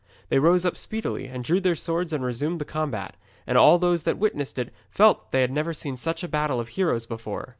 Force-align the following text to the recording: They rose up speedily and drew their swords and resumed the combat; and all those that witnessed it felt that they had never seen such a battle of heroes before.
They 0.29 0.39
rose 0.39 0.65
up 0.65 0.75
speedily 0.77 1.27
and 1.27 1.43
drew 1.43 1.59
their 1.61 1.75
swords 1.75 2.11
and 2.11 2.25
resumed 2.25 2.57
the 2.59 2.65
combat; 2.65 3.15
and 3.45 3.55
all 3.55 3.77
those 3.77 4.01
that 4.01 4.17
witnessed 4.17 4.57
it 4.57 4.73
felt 4.89 5.19
that 5.25 5.31
they 5.31 5.41
had 5.41 5.51
never 5.51 5.75
seen 5.75 5.95
such 5.95 6.23
a 6.23 6.27
battle 6.27 6.59
of 6.59 6.69
heroes 6.69 7.05
before. 7.05 7.49